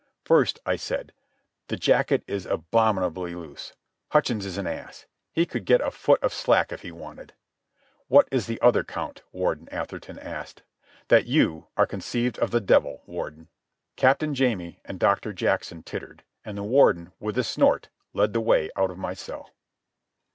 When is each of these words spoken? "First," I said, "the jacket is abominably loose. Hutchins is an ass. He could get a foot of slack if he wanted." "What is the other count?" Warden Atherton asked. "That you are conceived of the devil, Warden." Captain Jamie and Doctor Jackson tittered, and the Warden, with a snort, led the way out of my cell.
"First," 0.25 0.57
I 0.65 0.77
said, 0.77 1.13
"the 1.67 1.75
jacket 1.77 2.23
is 2.25 2.47
abominably 2.47 3.35
loose. 3.35 3.73
Hutchins 4.09 4.47
is 4.47 4.57
an 4.57 4.65
ass. 4.65 5.05
He 5.31 5.45
could 5.45 5.63
get 5.63 5.79
a 5.79 5.91
foot 5.91 6.19
of 6.23 6.33
slack 6.33 6.71
if 6.71 6.81
he 6.81 6.91
wanted." 6.91 7.35
"What 8.07 8.27
is 8.31 8.47
the 8.47 8.59
other 8.61 8.83
count?" 8.83 9.21
Warden 9.31 9.69
Atherton 9.69 10.17
asked. 10.17 10.63
"That 11.09 11.27
you 11.27 11.67
are 11.77 11.85
conceived 11.85 12.39
of 12.39 12.49
the 12.49 12.59
devil, 12.59 13.03
Warden." 13.05 13.49
Captain 13.95 14.33
Jamie 14.33 14.79
and 14.85 14.99
Doctor 14.99 15.33
Jackson 15.33 15.83
tittered, 15.83 16.23
and 16.43 16.57
the 16.57 16.63
Warden, 16.63 17.11
with 17.19 17.37
a 17.37 17.43
snort, 17.43 17.89
led 18.11 18.33
the 18.33 18.41
way 18.41 18.71
out 18.75 18.89
of 18.89 18.97
my 18.97 19.13
cell. 19.13 19.51